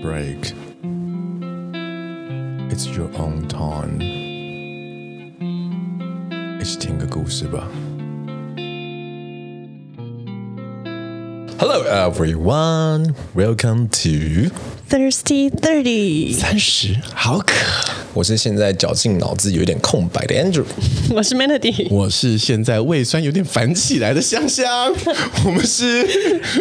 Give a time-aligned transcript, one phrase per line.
[0.00, 0.52] break.
[2.70, 4.00] It's your own time.
[6.60, 7.68] 一起听个故事吧。
[11.58, 14.50] Hello everyone, welcome to
[14.88, 16.34] Thirsty Thirty。
[16.34, 17.99] 三十好渴。
[18.13, 20.65] 我是现在绞尽脑汁有点空白的 Andrew，
[21.15, 24.93] 我是 Melody，我是现在胃酸有点烦起来的香香。
[25.45, 26.05] 我们是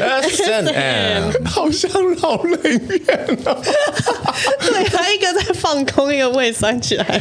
[0.00, 1.90] S N M，好像
[2.22, 3.60] 老人院哦。
[4.62, 7.20] 对，他一个在放空，一个胃酸起来。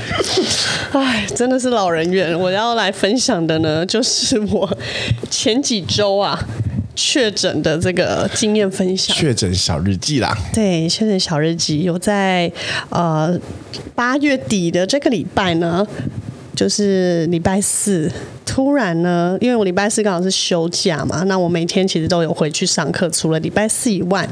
[0.91, 2.37] 哎，真的是老人院。
[2.39, 4.77] 我要来分享的呢，就是我
[5.31, 6.39] 前几周啊。
[7.01, 10.37] 确诊的这个经验分享，确诊小日记啦。
[10.53, 12.51] 对，确诊小日记有在
[12.89, 13.39] 呃
[13.95, 15.87] 八月底的这个礼拜呢，
[16.53, 18.11] 就是礼拜四，
[18.45, 24.27] 突然呢，因为我礼拜四刚好是休假嘛，那我每天其实都有回去上课，除了礼拜四以外，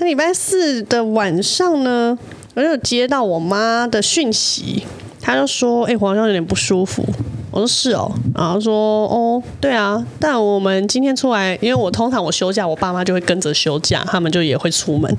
[0.00, 2.18] 那礼拜四的晚上呢，
[2.54, 4.82] 我就接到我妈的讯息，
[5.20, 7.06] 她就说：“哎，好像有点不舒服。”
[7.52, 15.14] 我说是哦，然后说哦，对啊，但我们今天出来，因为我通常我休假，我爸妈就会跟着休假，他们就也会出门，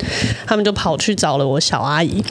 [0.47, 2.23] 他们就跑去找了我小阿姨，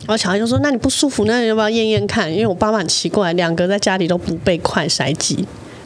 [0.00, 5.42] 然后小阿姨就说：“那你不舒服，那你要不要验验看？”因为我爸妈很奇怪，两个在家里都不被快筛剂，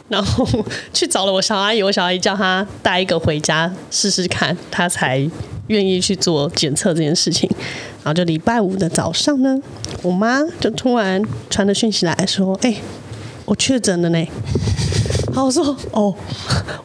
[0.09, 0.45] 然后
[0.91, 5.25] 去找了我小阿姨，我小阿姨叫他带一个回家试试看，他才
[5.67, 7.49] 愿意去做检测这件事情。
[8.03, 9.57] 然后就礼拜五的早上呢，
[10.01, 12.75] 我妈就突然传了讯息来说：“哎。”
[13.45, 14.27] 我确诊了呢，
[15.27, 16.13] 然后我说哦，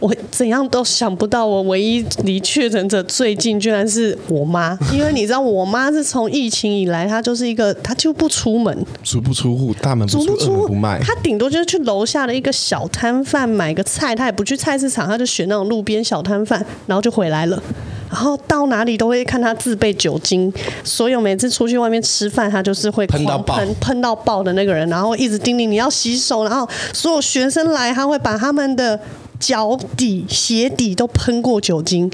[0.01, 17.63] 我怎样都想不到，我唯一离确诊者最近居然是我妈， 因为你知道我妈是从疫情以来，她就是一个她就不出门，足不出户，大门不出，不迈，她顶多就是去楼下的一个小摊贩买个菜，她也不去菜市场，她就选那种路边小摊贩，然后就回来了。
[18.11, 28.99] 然后到哪里都会看他自备酒精，所有每次出去外面吃饭，他就是会喷到爆，喷到爆的那个人，然后一直叮咛你要洗手，然后所有学生来，他会把他们的
[29.39, 32.11] 脚底、鞋底都喷过酒精，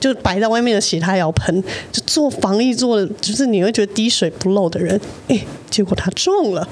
[0.00, 1.62] 就摆在外面的鞋他也要喷，
[1.92, 5.38] 就做防疫做的，就是你会觉得滴水不漏的人，哎，
[5.70, 6.66] 结果他中了，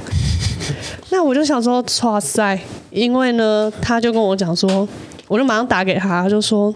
[1.10, 2.58] 那我就想说，哇塞，
[2.90, 4.88] 因为呢，他就跟我讲说，
[5.32, 6.72] 我就马上打给他，他就说。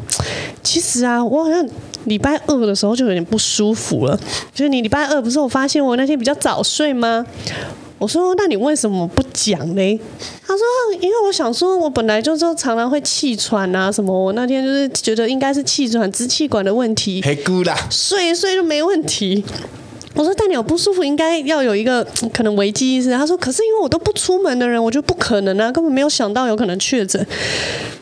[0.63, 1.65] 其实啊，我好像
[2.05, 4.19] 礼拜二的时候就有点不舒服了。
[4.55, 7.25] 就是你礼拜二不是我发现我那天比较早睡吗？
[7.99, 10.01] 我说，那你为什么不讲呢？
[10.47, 10.65] 他说，
[11.01, 14.13] 因为我想说，我本来就是常常会气喘啊什么。
[14.13, 17.23] 我那天就是觉得应该是气喘、支气管的问题。
[17.23, 19.45] 黑姑啦，睡一睡就没问题。
[20.17, 27.25] 我说：“但你有不舒服，应该要有一个可能危机意识。”他说：“可是因为我都不出门的人，我觉得不可能啊，根本没有想到有可能确诊。”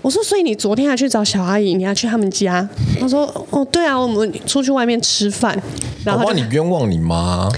[0.00, 2.66] 我说：“所以你昨天还去找小阿姨，你还去他们家？”
[3.00, 5.60] 他说：“哦，对啊，我们出去外面吃饭。”
[6.04, 7.48] 然后你冤枉你妈。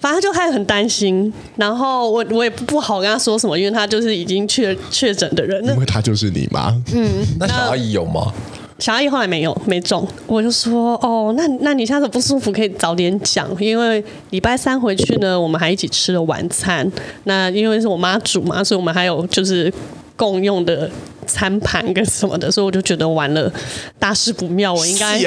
[0.00, 5.64] 反正他就开始很担心，然后我我也不好跟他说什么，因为他就是已经确确诊的人。
[5.66, 6.68] 因为他就是你妈。
[6.94, 7.08] 嗯，
[7.40, 8.30] 那小阿姨有吗？
[8.78, 16.90] 小阿姨后来没有没中，我就说哦，那那你下次不舒服可以早点讲，因为礼拜三回去呢，我们还一起吃了晚餐。
[17.22, 19.72] 那因为是我妈煮嘛，所以我们还有就是
[20.16, 20.90] 共用的
[21.24, 23.50] 餐盘跟什么的，所以我就觉得完了，
[23.98, 25.20] 大事不妙，我应该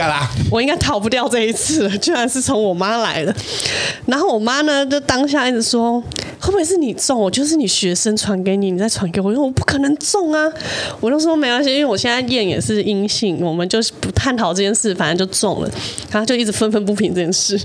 [0.51, 3.33] 我应该逃不掉这一次，居然是从我妈来的。
[4.07, 6.03] 然后我妈呢，就当下一直说。
[6.47, 7.19] 会不会是你中？
[7.19, 9.33] 我就是你学生传给你，你再传给我。
[9.33, 10.49] 因为我不可能中啊！
[11.01, 15.69] 我就说没关系，因为我现在验也是阴性，我们就是不探讨这件事，反正就中了。
[16.09, 17.59] 然后就一直愤愤不平这件事。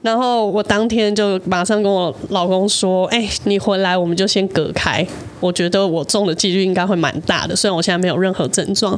[0.00, 5.04] 然后我当天就马上跟我老公说：“哎、你回来我们就先隔开。
[5.40, 8.96] 我觉得我中的几率应该会蛮大的，虽然我现在没有任何症状。”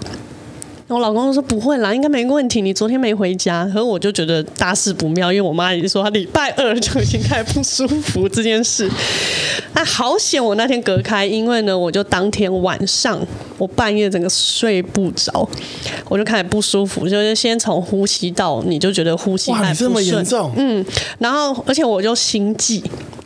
[0.95, 2.61] 我老公说不会啦，应该没问题。
[2.61, 8.91] 你昨天没回家，可是我就觉得大事不妙，因为我妈已经说她礼拜二就已经开始不舒服这件事。
[9.75, 13.21] 那好险，我那天隔开，因为呢，我就当天晚上
[13.57, 15.49] 我半夜整个睡不着，
[16.09, 20.85] 我就开始不舒服，就是先从呼吸道，你就觉得呼吸还这么严重，嗯，
[21.19, 22.83] 然后而且我就心悸。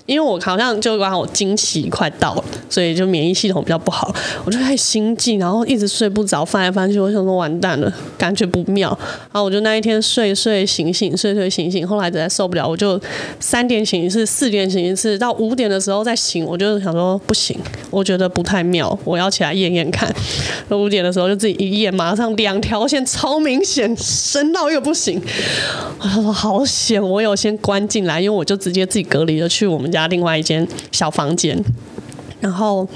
[0.06, 4.14] 因为我好像就刚好我经期快到了，所以就免疫系统比较不好，
[4.44, 8.90] 我就开始心悸，然后一直睡不着，翻来翻去，我想说完蛋了，感觉不妙。
[9.32, 13.00] 然后我就那一天睡睡醒醒，睡睡醒醒，后来实在受不了，我就
[13.40, 17.58] 三点醒一次，四点醒一次，到五点的时候再醒，我就想说不行，
[17.90, 20.14] 我觉得不太妙，我要起来验验看。
[20.68, 25.18] 五点的时候就自己一验，马上两条线超明显，深到又不行。
[25.98, 31.58] 我说好险，我有先关进来，因为我就直接自己隔离了去我们家另外一间小房间，
[32.40, 32.86] 然后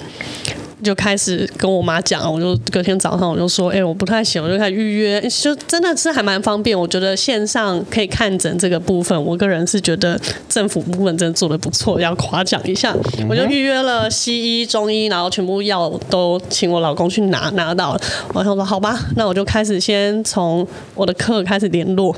[0.83, 6.79] 就开始跟我妈讲，我就隔天早上我就说，哎、我不太行，我就开始预约，就真的是还蛮方便。
[6.79, 12.95] 我觉得线上可以看诊这个部分，我个人是觉得政府部分真的做得不错，要夸奖一下。
[13.29, 18.01] 我就预约了西医、中医，然后全部药都请我老公去拿，拿到了。
[18.33, 22.15] 我想说，好吧，那我就开始先从我的课开始联络。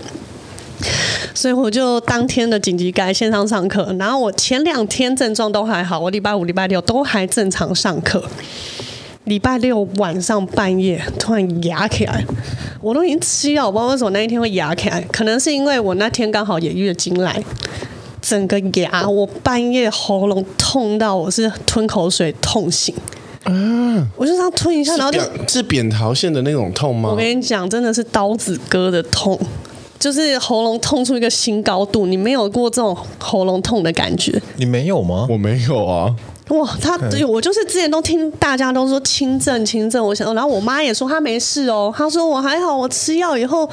[1.35, 8.23] 所以我就当天的紧急改线上上课，然后我前两天症状都还好，我礼拜五、礼拜六都还正常上课。
[9.25, 12.25] 礼拜六晚上半夜突然哑起来，
[12.81, 17.41] 我都已经吃药，我不知道为什么那一天会哑起来，可能是因为我那天刚好也月经来，
[18.21, 22.93] 整个牙，我半夜喉咙痛到我是吞口水痛醒。
[23.45, 27.11] 嗯，我就这样吞一下，然后就是扁桃腺的那种痛吗？
[27.11, 29.39] 我跟你讲，真的是刀子割的痛。
[30.01, 34.41] 就是喉咙痛出一个新高度，你没有过这种喉咙痛的感觉？
[34.57, 35.27] 你没有吗？
[35.31, 36.13] 我没有啊。
[36.49, 36.99] 哇，他
[37.29, 43.71] 我就是之前都听大家都说轻症轻症，我想，然后我妈也说她没事哦，她说我还好，我吃药以后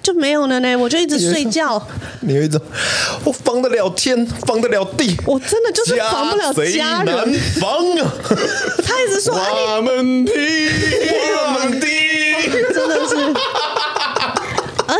[0.00, 1.82] 就没有了呢，我就一直睡觉。
[2.20, 2.60] 你有一种
[3.24, 7.34] 我防得了天，防得了地，我真的就是防不了家人。
[7.58, 8.12] 防啊！
[8.86, 10.30] 他一直说我们的，
[11.34, 11.86] 我们的，
[12.72, 13.34] 真的是。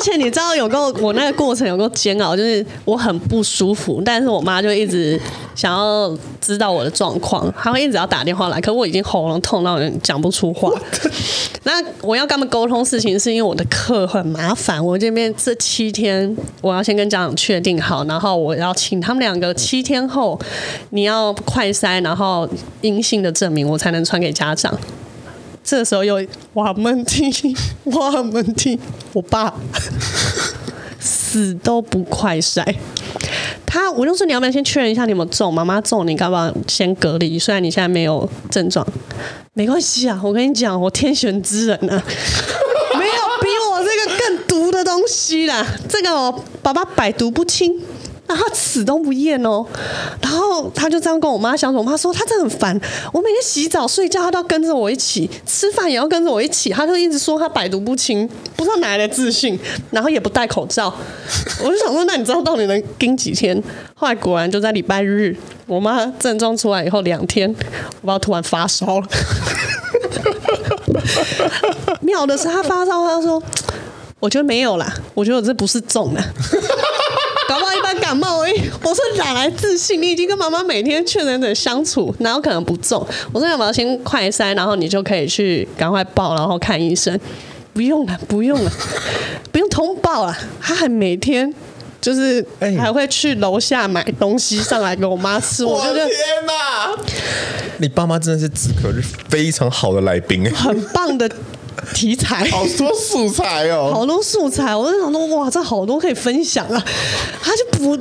[0.01, 5.21] 而且你知道有个我那个过程有个煎熬，就是我很不舒服，但是我妈就一直
[5.55, 10.73] 想要知道我的状况，她会一直要打电话来，可我已经喉咙痛到讲不出话。
[11.65, 20.41] 那我要跟他们沟通事情，是因为我的课很麻烦，我这边这七天我要先跟家长确定好，然后我要请他们两个七天后
[20.89, 22.49] 你要快筛，然后
[22.81, 24.75] 阴性的证明，我才能传给家长。
[25.63, 26.25] 这时候又
[26.55, 27.33] 哇闷听，
[27.93, 28.79] 哇闷听，
[29.13, 29.55] 我爸
[30.99, 32.65] 死都不快摔。
[33.65, 35.53] 他我就说，你要不要先确认一下你有没有中？
[35.55, 37.39] 妈妈中，你干嘛先隔离？
[37.39, 38.85] 虽然你现在没有症状，
[39.55, 40.21] 没关系啊。
[40.25, 42.03] 我跟你讲，我天选之人啊，
[42.99, 45.65] 没有比我这个更毒的东西啦。
[45.89, 46.33] 这个
[46.63, 47.81] 爸爸百毒不侵。
[48.37, 49.65] 他死都不验哦，
[50.21, 51.79] 然后他就这样跟我妈相处。
[51.79, 52.81] 我妈说他真的很烦，
[53.13, 56.71] 我每天洗澡睡觉他都要跟着我一起，吃饭也要跟着我一起。
[56.71, 59.59] 他就一直说他百毒不侵，不知道哪来的自信，
[59.91, 60.93] 然后也不戴口罩。
[61.65, 63.63] 我就想说，那你知道到底能盯几天？
[63.95, 65.37] 后来果然就在礼拜日，
[65.67, 67.55] 我妈症状出来以后两天，
[68.03, 69.07] 我爸突然发烧了。
[72.01, 73.43] 妙的是他发烧，他说
[74.19, 76.21] 我觉得没有啦，我觉得我这不是重的。
[78.11, 78.61] 感冒而已。
[78.83, 80.03] 我说哪来自信？
[80.03, 83.07] 你已经跟妈妈每天确诊者相处，哪有可能不中？
[83.33, 87.19] 我说要不要先快筛，然后你就可以去赶快报，然后看医生。
[87.73, 88.73] 不用了，不用了，
[89.53, 90.37] 不用通报了。
[90.61, 91.55] 他还每天
[92.01, 92.45] 就是
[92.77, 95.65] 还会去楼下买东西上来给我妈吃。
[95.65, 96.17] 我就觉得天
[96.47, 96.91] 哪！
[97.79, 101.31] 你爸妈真的是止咳是非常好的来宾，很棒的。
[101.95, 106.85] 题材好多素材哦，好多素材，我就想说，哇，这好多可以分享啊！
[107.43, 107.99] 他就不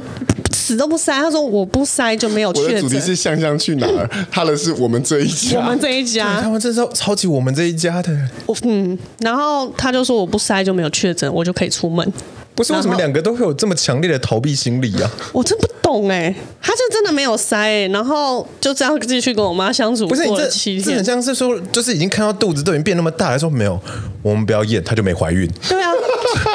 [0.53, 2.69] 死都不塞，他说我不塞就没有确诊。
[2.69, 4.09] 我的主题是香香去哪儿？
[4.29, 8.15] 他的是我们这一家，我们这一家，他们这时候超级我们这一家的。
[8.45, 12.13] 我嗯，然后他就说我不塞就没有确诊，我就可以出门。
[12.59, 15.09] 不是为什么两个都会有这么强烈的逃避心理啊？
[15.31, 20.05] 我真不懂哎，他就真的没有塞，然后就这样继续跟我妈相处。
[20.09, 20.45] 不是你这
[20.81, 23.79] 这很像是说，就是已经看到肚子都已经变那么大，还说没有，
[24.21, 25.49] 我们不要验，他就没怀孕。
[25.69, 25.89] 对啊，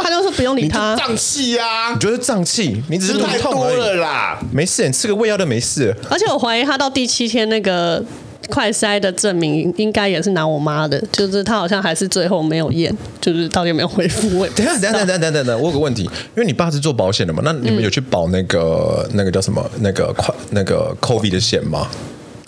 [0.03, 1.95] 他就说不用理他，胀气呀？
[1.95, 2.83] 你觉得胀气？
[2.91, 5.97] 你只是肚子痛了啦，没事，你吃个胃药都没事。
[6.11, 8.05] 而且我怀疑他到第七天那个。
[8.49, 14.47] 快筛的证明应该也是拿我妈的，就是她好像还是最后没有验，就是到底有没有恢复。
[14.55, 21.89] 等下，等下，等下，等等等，我有个问题，因为你爸是做保险的嘛，那你们有去保那个、嗯、那个叫什么那个快那个 COVID 的险吗？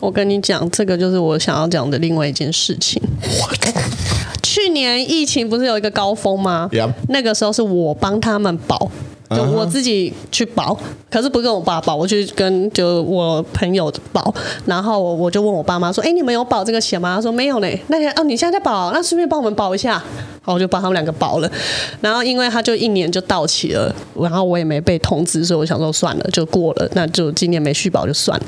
[0.01, 3.03] 我跟你讲，这个就是我想要讲的另外一件事情。
[4.43, 6.69] 去年疫情不是有一个高峰吗.
[7.09, 8.91] 那个时候是我帮他们保。
[9.31, 10.79] 就我自己去保，
[11.11, 14.33] 可是不跟我爸保，我去跟就我朋友保，
[14.67, 20.03] 然后我我就问我爸妈说：“哎，你们有保这个险吗？”他说：“没有嘞。”那哦，你现在在保，那顺便帮我们保一下。
[20.43, 21.51] 好我就帮他们两个保了。
[22.01, 28.47] 然后因为他就一年就到期了，然后我也没被通知，所以我想说算了，就过了，那就今年没续保就算了。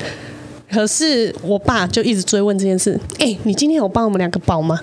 [0.71, 4.79] 可是我爸就一直追问这件事：“哎，你今天有帮我们两个保吗？”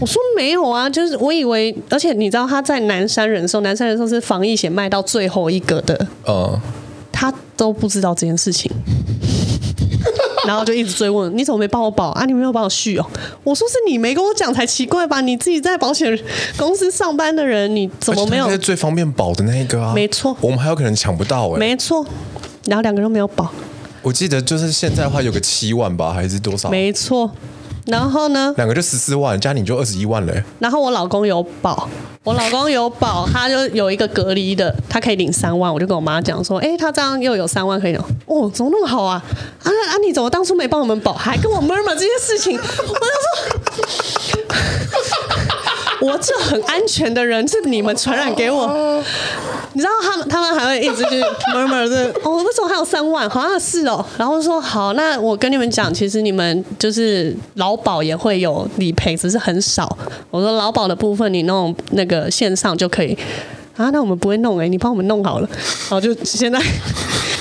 [0.00, 6.58] 我说没有啊，就是我以为，而且你知道他在南山人寿，南山人寿是防疫险卖到最后一个的，嗯，
[7.12, 8.70] 他都不知道这件事情，
[10.48, 12.24] 然后就一直追问，你怎么没帮我保啊？
[12.24, 13.06] 你没有帮我续哦？
[13.44, 15.20] 我说是你没跟我讲才奇怪吧？
[15.20, 16.18] 你自己在保险
[16.56, 18.48] 公司上班的人，你怎么没有？
[18.48, 22.02] 是最方便保的那一个啊，没错，我们还有可能抢不到哎，没错，
[22.64, 23.52] 然后两个人都没有保。
[24.00, 26.70] 我记得就是现在的话有个七万吧，还是多少？
[26.70, 27.30] 没错。
[27.86, 30.42] 然后呢，两个就十四万，加你就二十一万嘞。
[30.58, 31.88] 然后我老公有保，
[32.22, 35.72] 我老公有保，他就有一个隔离的，他可以领三万。
[35.72, 39.22] 我就跟我妈讲说，哎，他这样又有三万可以领，哦，怎么那么好啊？
[39.62, 42.58] 啊啊，你怎么当初没帮我们保，还跟我 murmur 这些事情？
[42.58, 43.00] 我就
[46.00, 49.02] 说， 我这很安全的人，是你们传染给我。
[49.72, 51.20] 你知道他们，他们还会一直去
[51.54, 53.28] murmur 这哦，为什么还有三万？
[53.30, 54.04] 好像是哦。
[54.18, 59.96] 然后说好，那我跟你们讲，其实你们就是劳保也会有理赔，只是很少。
[60.30, 63.16] 我说劳保的部分你弄那个线上就可以
[63.76, 63.90] 啊。
[63.90, 65.48] 那我们不会弄哎、你帮我们弄好了。
[65.88, 66.60] 好就现在。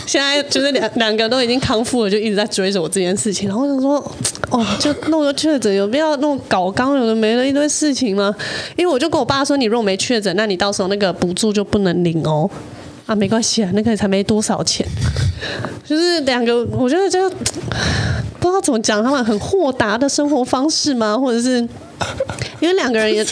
[0.09, 3.47] 现在就是两两个都已经康复了，就一直在追着我这件事情。
[3.47, 3.97] 然后我想说，
[4.49, 8.35] 哦，就弄个确诊，有必要弄搞刚有的没了一堆事情吗？
[8.75, 12.49] 因为我就跟我爸说，你如果没确诊，那你到时候那个补助就不能领哦。
[13.05, 14.83] 啊，没关系啊，那个才没多少钱。
[15.85, 17.29] 就是两个，我觉得就
[18.41, 21.15] 不知道怎么讲，他们很豁达的生活方式吗？
[21.15, 21.57] 或者是
[22.59, 23.23] 因为两个人也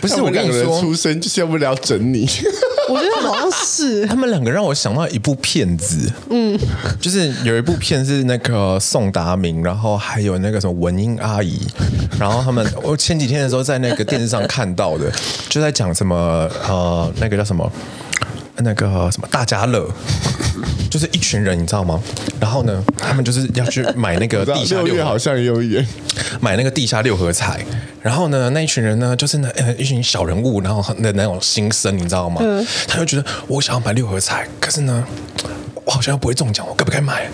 [0.00, 2.26] 不是我跟你说，出生就是要不了整你。
[2.88, 4.06] 我觉得好像是。
[4.08, 6.58] 他们两个让我想到一部片子，嗯，
[7.00, 11.60] 就是有一部片是那个宋达明，然后还有那个什么文英阿姨，
[12.18, 15.12] 然后他们我前几天的时候在那个电视上看到的，
[15.48, 16.16] 就在讲什么
[16.68, 17.70] 呃那个叫什么
[18.58, 19.88] 那个什么大家乐。
[20.90, 22.00] 就是一群人，你知道吗？
[22.40, 25.86] 然后呢，他们就是要去买那个 地下六合，好像也有点
[26.40, 27.60] 买那个地下六合彩。
[28.00, 32.40] 然后呢，那一群人呢，就是那呃 一群小人物，然后的那种心声，你知道吗？
[32.42, 35.04] 嗯、他就觉得我想要买六合彩，可是呢，
[35.84, 37.28] 我好像又不会中奖，我该不该买？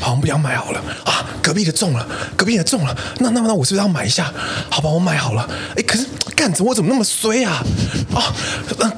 [0.00, 1.26] 好，我们不要买好了啊！
[1.42, 4.32] 隔壁的中了，隔壁的中了，那那那我是不是要买一下？
[4.70, 5.48] 好吧，我买好了。
[5.76, 7.62] 哎，可是干怎么我怎么那么衰啊？
[8.14, 8.34] 啊，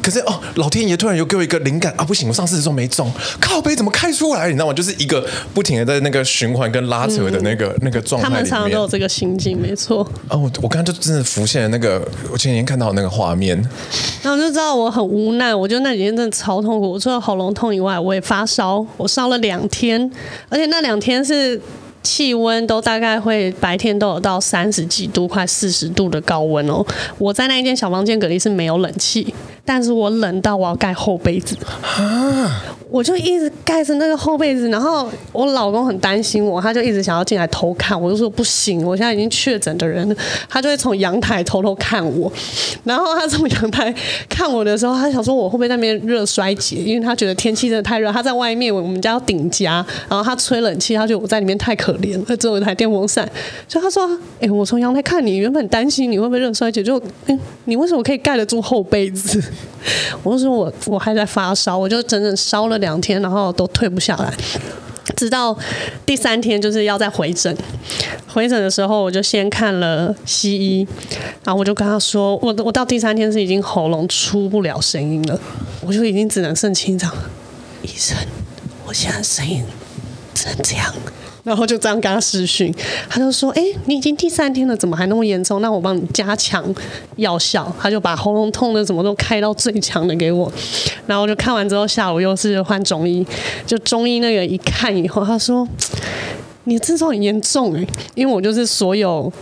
[0.01, 2.05] 可是哦，老天爷突然又给我一个灵感啊！
[2.05, 4.47] 不行，我上次的时候没中，靠背怎么开出来？
[4.47, 4.73] 你知道吗？
[4.73, 8.29] 就是一个不停的在那个循环跟拉扯的那个、嗯、那个状态。
[8.29, 10.05] 他们常常都有这个心境，没错。
[10.29, 13.57] 啊，我我刚刚就真的浮现了那个我前几天看到的那个画面，
[14.23, 15.53] 然后就知道我很无奈。
[15.53, 20.11] 我觉得那几天真的超痛苦，我除了喉咙痛以外，我也发烧，我烧了两天，
[20.49, 20.92] 而且那两。
[20.93, 21.59] 两天是
[22.03, 26.85] 气温都大概会白天都有到三十几度，快四十度的高温哦。
[27.17, 29.33] 我在那一间小房间隔离是没有冷气，
[29.65, 32.65] 但是我冷到我要盖厚被子啊。
[32.91, 37.99] 我就一直盖着那个厚被子，然后我老公很担心我，他就一直想要进来偷看。
[37.99, 40.15] 我就说不行，我现在已经确诊的人，
[40.47, 42.31] 他就会从阳台偷偷看我。
[42.85, 43.95] 然后他从阳台
[44.29, 48.13] 看我的时候，他想说我会不会那边热衰竭，因为他觉得天气真的太热。
[48.13, 53.27] 他在外面，我们家要顶家，然后他吹冷气，他觉得我在里面太可怜了，只有一台电风扇。
[53.67, 54.07] 所以他说
[54.39, 59.43] ：“哎、我从阳台看你，原本担心你会不会热衰竭，就嗯，你为什么可以盖得住厚被子？”
[60.23, 62.79] 我说我我还在发烧，我就整整烧了。
[62.83, 64.35] 两天，然后都退不下来，
[65.15, 65.57] 直到
[66.05, 67.57] 第三天就是要再回诊。
[68.27, 70.89] 回诊的时候，我就先看了西医，
[71.45, 75.39] 然后我就跟他说，我我到第三天是已经喉咙出不了声音了，
[75.81, 77.09] 我就已经只能剩清嗓。
[77.83, 78.17] 医生，
[78.85, 79.63] 我现在声音
[80.35, 80.93] 只能这样。
[81.45, 82.73] 然后就这样跟他试训，
[83.09, 85.61] 他就说：“哎，你已经第三天了，怎么还那么严重？
[85.61, 86.65] 那我帮你加强
[87.17, 90.51] 药效。”他就把喉咙痛的什么都开到最强的给我。
[91.07, 93.27] 然后就看完之后，下午又是换中医，
[93.67, 95.67] 就中医那个一看以后，他说
[96.65, 97.85] ：“你症状很严重哎，
[98.15, 99.33] 因为我就是所有。”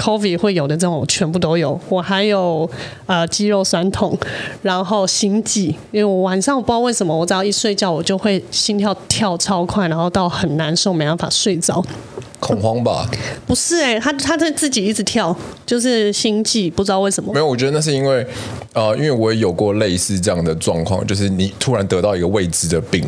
[0.00, 2.68] COVID 会有的这种我全部都有，我还有
[3.04, 4.16] 呃肌肉酸痛，
[4.62, 11.84] 然后心悸，因为我晚上我不知道为什么，我只要一睡觉我就会心跳跳超快，然后到很难受，没办法睡着。
[12.40, 13.06] 恐慌吧？
[13.46, 17.30] 不是哎、欸，他他在自己一直跳，就是心悸，不知道为什么。
[17.34, 18.26] 没有，我觉得那是因为
[18.72, 23.06] 呃，因为我也有过类似这样的状况，就是你突然得到一个未知的病。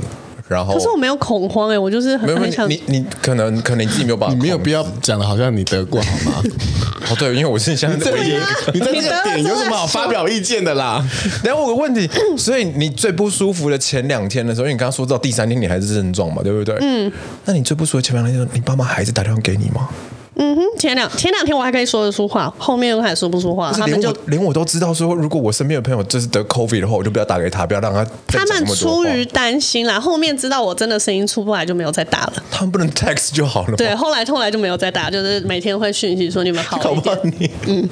[0.53, 6.43] 然后，可是我没有恐慌哎、欸，我就是很，很想你你可能可能你自己没有办法，你没有必要讲的好像你得过好吗？
[7.11, 11.05] 哦对，因为我是现在唯一一个，你在这个点有什么好发表意见的啦？
[11.43, 16.77] 然后我有个问题， 所以你最不舒服的前两天的时候，因为你刚刚说到第三天你还是症状嘛，对不对？
[16.81, 17.11] 嗯，
[17.45, 19.89] 那你最不舒服的前两天，你爸妈还是打电话给你吗？
[20.35, 23.71] 嗯哼，前两前两天我还可以说得出话，后面我还说不出话。
[23.71, 28.07] 他们就连我都知道说，如果我身边的朋友就是得 COVID 的话，我就不要打给他，不要让他。
[28.27, 32.33] 他们出于担心啦，后面知道我真的声音出不来，就没有再打了。
[32.51, 33.77] 他们不能 text 就好了。
[33.77, 37.89] 对，后来后来就没有再打，就是每天会讯息说你们好好你嗯，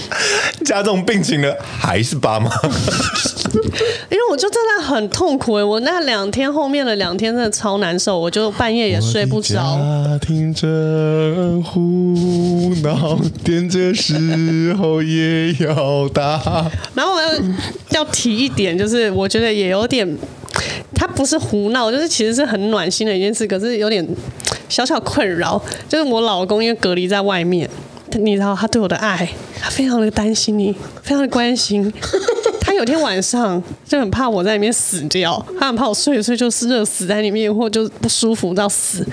[0.66, 2.50] 加重病情的还是爸妈。
[4.10, 9.54] 因为我就真的很痛苦哎，我那两天后面的两天真的超难受，我就半夜也睡不着。
[9.54, 16.70] 家庭真胡闹，点这时候也要打。
[16.94, 17.20] 然后我
[17.90, 20.16] 要提一点，就是我觉得也有点，
[20.94, 24.06] 他不是胡闹，就是其实是很暖心的一件事，可是有点
[24.68, 25.60] 小小困扰。
[25.88, 27.68] 就是我老公因为隔离在外面。
[28.12, 29.28] 你知道他对我的爱，
[29.60, 31.92] 他非常的担心你，非常的关心。
[32.78, 39.04] 有天晚上就很怕我在里面死掉，他很怕我睡一睡就是热死在里面，或就不舒服到死，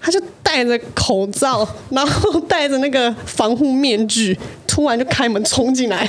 [0.00, 6.08] 他就戴着口罩，然后戴着那个防护面具，突然就开门冲进来。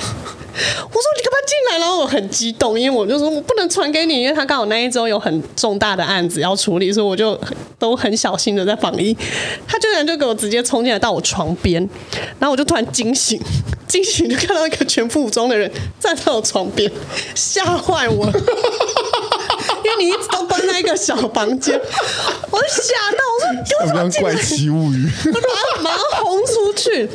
[0.56, 1.78] 我说你干嘛进来？
[1.78, 7.38] 然后我很激动，因为我就说我不能传给你，因为他刚好那一周有很重大的案子要处理，所以我就
[7.78, 9.14] 都很小心的在防疫。
[9.68, 11.86] 他居然就给我直接冲进来到我床边，
[12.38, 13.38] 然后我就突然惊醒，
[13.86, 16.90] 惊醒就看到一个全副武装的人站在我床边，
[17.34, 18.32] 吓坏我了，
[19.84, 21.80] 因为你一直都关在一个小房间，
[22.50, 23.18] 我就吓到，
[23.82, 24.22] 我说你为什么？
[24.22, 27.08] 怪奇物语，我把他马上轰出去。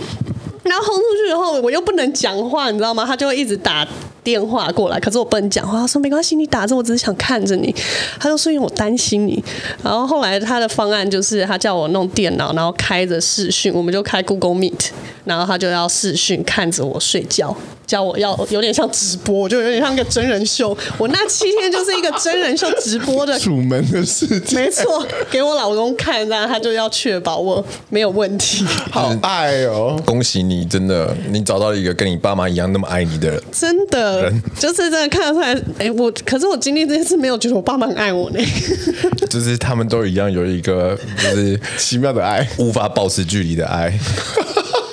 [0.63, 3.03] 然后轰出去以后，我又不能讲话，你知道吗？
[3.03, 3.85] 他就会一直打
[4.23, 5.79] 电话过来，可是我不能讲话。
[5.79, 7.73] 他说没关系，你打着，我只是想看着你。
[8.19, 9.43] 他就说因为我担心你。
[9.83, 14.89] 然后后来他的方案就是，他叫我弄电脑，然后开着视讯，我们就开 Google Meet，
[15.25, 17.55] 然后他就要视讯看着我睡觉。
[17.87, 20.77] 叫我要有点像直播，我就有点像一个真人秀。
[20.97, 28.63] 我那七天就是一个真人秀直播的 楚门的世界，没错，给我老公看，然后他就要确保我没有问题。
[28.89, 30.01] 好爱哦！
[30.05, 35.53] 恭喜你，真的，你找到一个跟你爸妈一样那么爱你的人，真的，就是真的看得出来。
[35.77, 38.39] 哎、欸，我可是我经历这件事，没有觉得我爸妈很爱我呢。
[39.29, 43.91] 就是他们都一样有一个就是奇妙的爱，无法保持距离的爱。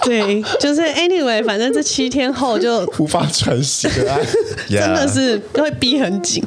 [0.08, 4.18] 对，就是 anyway，反正这七天后就无法喘息的爱，
[4.68, 6.42] 真的是会逼很紧。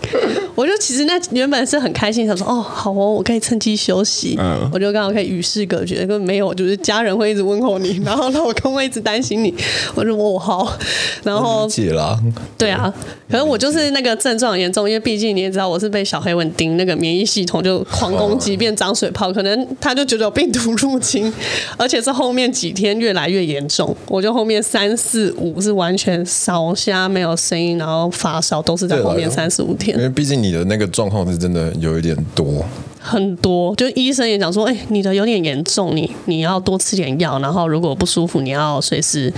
[0.55, 4.35] 我就其实那原本是很开心，想说哦，好哦，我可以趁机休息。
[4.39, 9.53] 嗯，我就刚好可以与世隔绝，根本没有，就是家人会一直问候你，然后老公会一直担心你。
[9.95, 10.77] 我说我好，
[11.23, 12.19] 然后解了。
[12.57, 12.93] 对啊，
[13.29, 21.33] 可能我就是那个症状很严重，因为毕竟你也知道，我是被小黑蚊叮，那个免疫系统就狂攻击，变长水泡，可能他就觉得有病毒入侵，
[21.77, 23.95] 而且是后面几天越来越严重。
[24.07, 29.95] 我就后面三四五是完全烧瞎，没有声音，然后发烧，都是在后面三十五天。
[29.97, 32.63] 因为毕竟你的那个状况是真的有一点多，
[32.99, 33.75] 很多。
[33.75, 39.33] 就医生也讲说，哎、欸，你的有点严重，你你要多吃点药，然后如果不舒服，你要随时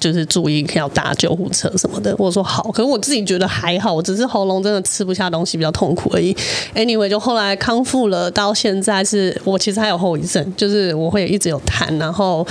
[0.00, 2.14] 就是注意要打救护车什么的。
[2.18, 6.36] 我说好，可是我自己觉得还好，我只是喉咙真的吃不下东西，比较痛苦而已。
[6.74, 12.46] Anyway，就后来康复了，到现在是我其实还有后遗症，就是我会一直有痰，然后。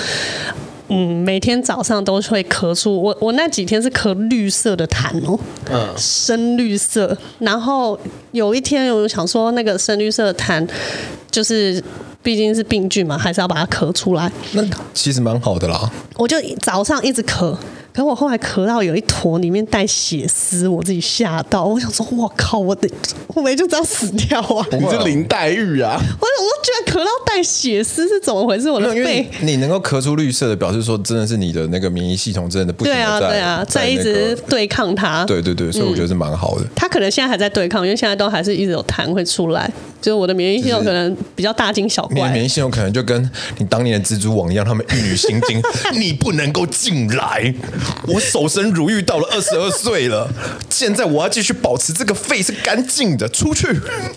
[0.89, 5.39] 嗯，每天早上都会咳出我，我那几天是咳绿色的痰哦，
[5.71, 7.17] 嗯，深绿色。
[7.39, 7.99] 然后
[8.31, 10.67] 有一天，我想说，那个深绿色的痰，
[11.31, 11.83] 就是
[12.21, 14.31] 毕竟是病菌嘛，还是要把它咳出来。
[14.53, 15.91] 那其实蛮好的啦。
[16.15, 17.55] 我就早上一直咳。
[17.93, 22.89] 可是我后来咳到有一坨里面带血丝，我自己吓到，我想说，我靠，我得
[23.27, 24.65] 会不会就这样死掉啊？
[24.73, 25.95] 你是林黛玉啊！
[25.95, 28.71] 我我都觉得咳到带血丝是怎么回事？
[28.71, 32.91] 我的肺，你能够咳出绿色的，表示说真的是你的那个免疫系统真的不行。
[32.91, 35.23] 对啊，对啊，在一直对抗它。
[35.25, 36.65] 对对对，所以我觉得是蛮好的。
[36.75, 42.31] 他可能现在还在对抗，因为现在都还是一直有痰会出来，就是我的免疫系统可能比较大惊小怪。
[42.31, 43.29] 免疫系统可能就跟
[43.59, 45.61] 你当年的蜘蛛网一样，他们玉女心经，
[45.99, 47.53] 你不能够进来。
[48.07, 50.27] 我守身如玉到了二十二岁了，
[50.69, 53.67] 现在我要继续保持这个肺是干净的，出去。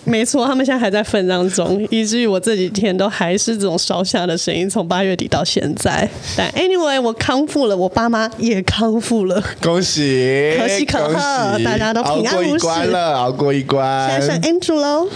[0.03, 6.09] 没错，他们现在还在奋战中，以至于我这几天都还是这种烧下的声音，从八月底到现在。
[6.35, 12.67] 但 anyway，我康复了，我爸妈也康复了，恭喜，可喜可贺，大家都平安无事。
[12.67, 14.09] 熬过一关了，熬过一关。
[14.09, 15.07] 现在是 Andrew 喽，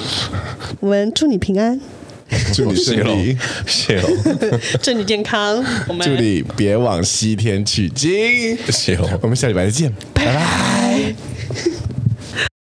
[0.79, 1.79] 我们祝你平安。
[2.53, 4.07] 祝你顺利，谢喽！
[4.81, 9.07] 祝你健康，我们祝你别往西天取经，谢喽！
[9.21, 11.13] 我们下礼拜再见，拜拜。